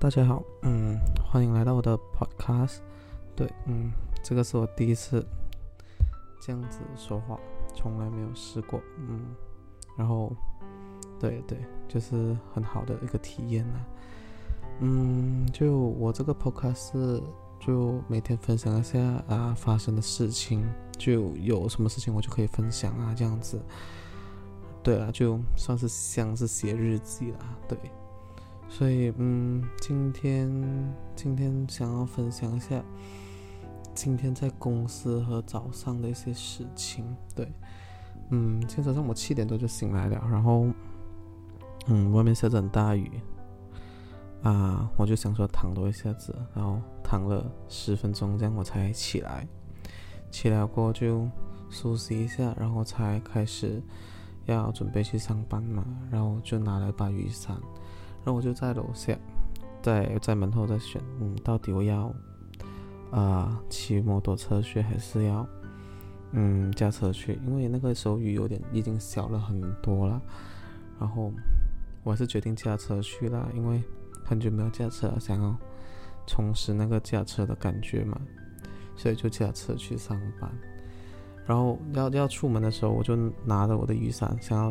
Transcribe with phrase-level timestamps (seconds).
[0.00, 2.76] 大家好，嗯，欢迎来到我的 podcast。
[3.34, 3.90] 对，嗯，
[4.22, 5.26] 这个是我第一次
[6.40, 7.36] 这样子说话，
[7.74, 9.34] 从来没有试过，嗯，
[9.96, 10.32] 然后，
[11.18, 11.58] 对对，
[11.88, 13.86] 就是很好的一个体验啊。
[14.78, 17.20] 嗯，就我这个 podcast
[17.58, 20.64] 就每天分享一下啊发生的事情，
[20.96, 23.60] 就有什么事情我就可以分享啊，这样子。
[24.80, 27.76] 对啊，就算是像是写日记啦，对。
[28.68, 32.80] 所以，嗯，今天今天想要分享一下
[33.94, 37.04] 今天在公司和早上的一些事情。
[37.34, 37.50] 对，
[38.30, 40.66] 嗯，今天早上我七点多就醒来了，然后，
[41.86, 43.10] 嗯，外面下着很大雨，
[44.42, 49.46] 啊，我就想说躺多一下子，然后躺了十分钟，这样我才起来。
[50.30, 51.26] 起来过就
[51.70, 53.82] 梳洗一下，然后才开始
[54.44, 57.56] 要准备去上班嘛，然后就拿了把雨伞。
[58.28, 59.18] 然后我就在楼下，
[59.80, 62.14] 在在门后在选，嗯，到底我要
[63.10, 65.48] 啊骑摩托车去，还是要
[66.32, 67.40] 嗯驾车去？
[67.46, 70.20] 因为那个时候雨有点已经小了很多了。
[71.00, 71.32] 然后
[72.02, 73.82] 我还是决定驾车去了，因为
[74.26, 75.56] 很久没有驾车了，想要
[76.26, 78.20] 重拾那个驾车的感觉嘛，
[78.94, 80.50] 所以就驾车去上班。
[81.46, 84.70] 然后要要出门的时候，我就拿着我的雨伞，想要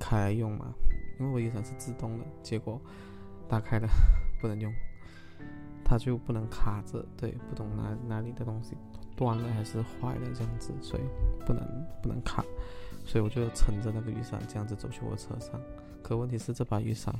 [0.00, 0.74] 开来用嘛。
[1.18, 2.80] 因为我雨伞是自动的，结果
[3.48, 3.88] 打开了
[4.40, 4.72] 不能用，
[5.84, 8.76] 它就不能卡着，对，不懂哪哪里的东西
[9.16, 11.02] 断了还是坏了这样子，所以
[11.46, 11.62] 不能
[12.02, 12.44] 不能卡，
[13.04, 15.60] 所以我就撑着那个雨伞这样子走去我车上。
[16.02, 17.14] 可问题是这把雨伞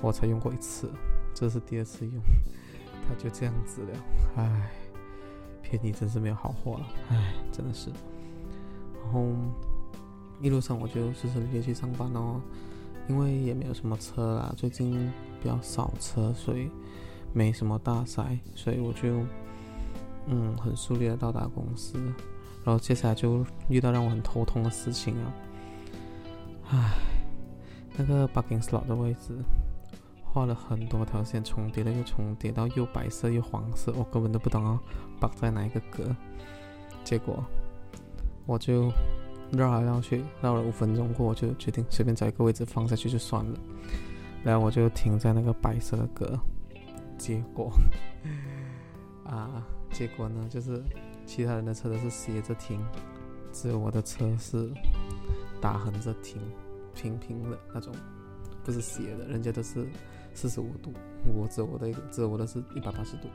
[0.00, 0.90] 我才用过一次，
[1.34, 2.22] 这是第二次用，
[3.08, 3.98] 它就这样子了，
[4.36, 4.70] 唉，
[5.60, 7.90] 便宜真是没有好货了，唉，真的是，
[9.02, 9.34] 然后。
[10.42, 12.40] 一路上我就顺顺利利去上班哦，
[13.08, 16.70] 因为也没有什么车啦，最近比较少车，所以
[17.34, 19.22] 没什么大塞，所以我就
[20.26, 21.98] 嗯很顺利的到达公司，
[22.64, 25.32] 然后接下来就遇到让我很头痛的事情啊，
[26.70, 26.94] 唉，
[27.98, 29.38] 那个 parking slot 的位置
[30.24, 34.80] 画了很多条线，重叠了又重叠到又白色又黄色，我根本都不懂啊，
[35.20, 36.16] 绑在哪一个格，
[37.04, 37.44] 结果
[38.46, 38.90] 我就。
[39.52, 43.58] 绕来绕去，绕了五分钟过，我就决定随便找一个位置放下去就算了。
[44.42, 46.38] 然后我就停在那个白色的格，
[47.18, 47.70] 结果
[49.24, 50.82] 啊，结果呢，就是
[51.26, 52.80] 其他人的车都是斜着停，
[53.52, 54.70] 只有我的车是
[55.60, 56.40] 打横着停，
[56.94, 57.94] 平平的那种，
[58.64, 59.86] 不是斜的，人家都是
[60.32, 60.92] 四十五度，
[61.34, 63.28] 我只我的一个，只我的是一百八十度。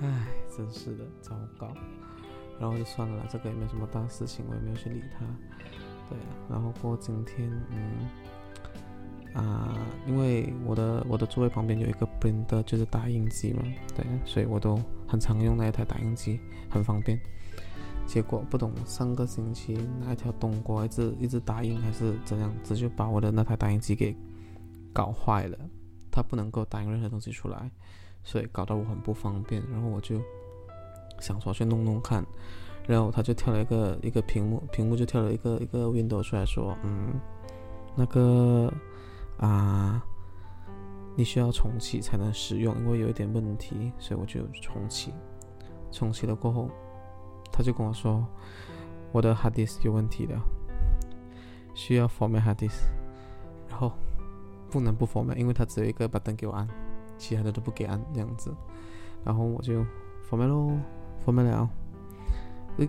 [0.00, 0.26] 唉，
[0.56, 1.72] 真是的，糟糕。
[2.60, 5.24] 然后就算了，这个也没什么大事情，我也没有去理他。
[6.08, 8.08] 对啊，然后过今天，嗯，
[9.34, 13.62] 啊，因为我的我的座位旁边有一个 printer，就是打印机嘛，
[13.96, 16.38] 对，所以我都很常用那一台打印机，
[16.70, 17.18] 很方便。
[18.06, 24.14] 结果不懂上个星期哪一条冬瓜一直一直打印还是怎样直接把我的那台打印机给
[24.92, 25.58] 搞坏了，
[26.10, 27.70] 它不能够打印任何东西出来，
[28.22, 29.62] 所以搞得我很不方便。
[29.70, 30.20] 然后我就。
[31.22, 32.26] 想说去弄弄看，
[32.86, 37.14] 然后他就跳了一个一个屏幕，屏幕就跳了一个一个 window 出来说，嗯，
[37.94, 38.70] 那个
[39.38, 40.04] 啊，
[41.14, 45.14] 你需要重启才能使用，因为有一点问题，所以我就重启。
[45.92, 46.68] 重启了过后，
[47.52, 48.26] 他就跟我说，
[49.12, 50.34] 我的 hard disk 有问题的，
[51.74, 52.88] 需要 format hard disk，
[53.68, 53.92] 然后
[54.70, 56.66] 不能不 format，因为他只有一个 button 给我按，
[57.16, 58.52] 其他的都不给按这样子，
[59.22, 59.84] 然后我就
[60.28, 60.76] format 喽。
[61.24, 61.68] 封面了，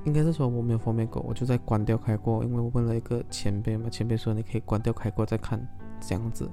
[0.06, 5.60] 应该是说我没有封面过，我就在关掉开过，因为我问了一个前辈嘛，前辈说你可以关掉开过再看
[6.02, 6.50] 这样子，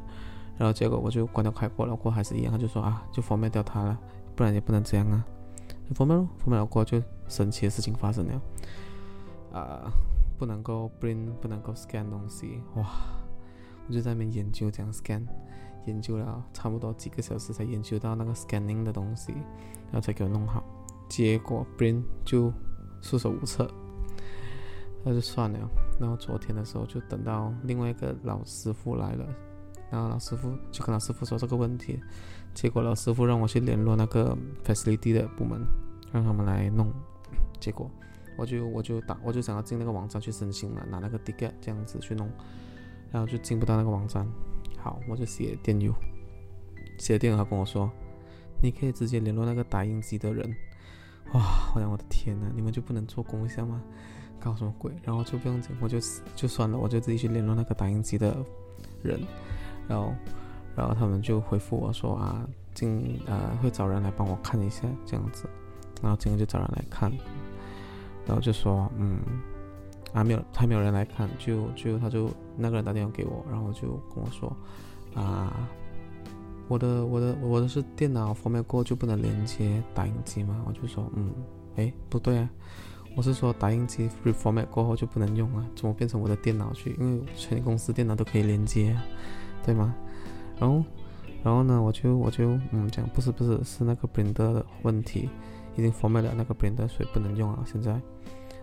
[0.59, 3.99] 然后结果我就关掉开过了过还是一样，他就说啊就封面掉它了，
[4.35, 5.25] 不然也不能这样啊，
[5.95, 8.43] 封面咯，封面了过就神奇的事情发生了，
[9.53, 9.91] 啊
[10.39, 12.85] 不能够 bring，不能够 scan 东西，哇，
[13.87, 15.23] 我就在那边研究这样 scan，
[15.87, 19.33] 研究了差不多几个小时才研究到那个 scanning 的东西，
[19.91, 20.65] 然后才给我弄好。
[21.11, 22.51] 结果 Brain 就
[23.03, 23.71] 束手无策，
[25.05, 25.59] 那就算了。
[26.01, 29.27] 然后昨天的时候就等到另外一个老师傅来了，
[29.91, 31.99] 然后老师傅就跟老师傅说这个问题，
[32.55, 34.35] 结果老师傅让我去联络那个
[34.65, 35.61] Facility 的部门，
[36.13, 36.91] 让他们来弄。
[37.59, 37.91] 结果
[38.39, 42.31] 我就我就打我就想要进那个网站去申请嘛，拿那个 Ticket 这样子去弄，
[43.11, 44.27] 然后就进不到那个网站。
[44.79, 45.93] 好，我就写电邮，
[46.99, 47.91] 写电邮他跟我说，
[48.63, 50.55] 你可以直接联络那个打印机的人。
[51.33, 51.71] 哇！
[51.75, 53.81] 我想我的天呐，你们就不能做工一下吗？
[54.41, 54.91] 搞什么鬼？
[55.03, 55.99] 然后就不用，我就
[56.35, 58.37] 就算了，我就自己去联络那个打印机的
[59.03, 59.21] 人，
[59.87, 60.13] 然后，
[60.75, 65.49] 然后他们就回复我说啊，今呃会找人来帮我看一下这样子，
[66.03, 67.13] 然后今天就找人来看，
[68.27, 69.21] 然后就说嗯，
[70.15, 74.51] 啊没有还没有人来看，就就他就那个人打电话给我，然后就跟我说
[75.15, 75.69] 啊，
[76.71, 80.65] 我的我的我的是电脑封面过就不能连接打印机吗？
[80.69, 81.35] 我就说嗯，
[81.75, 82.49] 哎不对啊。
[83.17, 86.97] 我是说，打印机 reformat 过后就不能用了，怎么变成我的电脑去？
[87.01, 88.97] 因为全公司电脑都可以连接，
[89.65, 89.93] 对吗？
[90.61, 90.85] 然后，
[91.43, 95.29] 然后呢，我就我就嗯讲，不是不是，是那个 printer 的问题，
[95.77, 97.65] 已经 format 了那个 printer，所以不能用了。
[97.67, 98.01] 现在，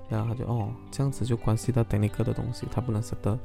[0.07, 3.37] 然后他就哦，这样子就关系到电力哥的东西，他不能舍得，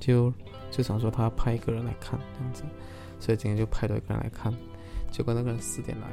[0.00, 0.32] 就
[0.72, 2.64] 就想说他派一个人来看这样子，
[3.22, 4.52] 所以今天就派了一个人来看，
[5.12, 6.06] 结果那个人四点来，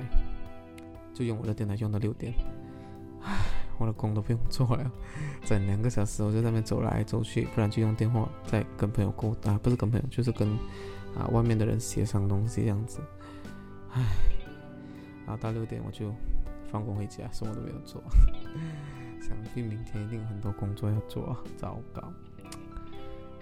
[1.11, 2.31] 就用我的电脑用到六点，
[3.23, 3.33] 唉。
[3.79, 4.91] 我的工都不用做了，
[5.45, 10.50] 整两个小时我就在那边走来走去，不然就用电话在跟朋友沟啊，不是跟朋友，就是跟
[11.17, 13.00] 啊外面的人协商东西这样子。
[13.94, 14.03] 唉，
[15.25, 16.13] 然后到六点我就
[16.69, 18.03] 放工回家，什么都没有做。
[19.23, 22.11] 想必明天一定有很多工作要做，糟糕。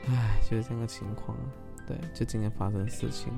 [0.07, 1.35] 唉，就是这样的情况。
[1.87, 3.33] 对，就今天发生的事情。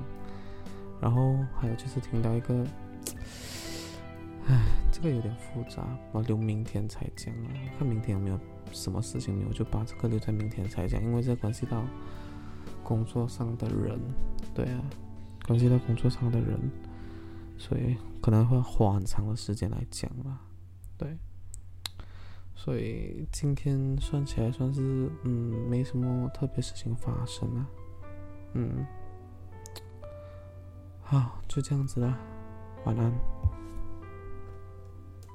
[1.00, 2.66] 然后还有就是听到一个。
[4.46, 4.58] 唉，
[4.90, 7.48] 这个有点复杂，我留明天才讲啊。
[7.78, 8.40] 看明天有没有
[8.72, 11.84] 什么事情没有，就把这个留在明天才讲，因为这关系到
[12.82, 14.00] 工作上的人，
[14.52, 14.82] 对啊，
[15.46, 16.58] 关系到工作上的人，
[17.58, 20.40] 所以可能会花很长的时间来讲吧。
[20.98, 21.16] 对，
[22.56, 27.68] 所以今天算起来算是嗯，没什么特别事情发生啊。
[28.54, 28.86] 嗯，
[31.02, 32.16] 好，就这样子了，
[32.84, 33.39] 晚安。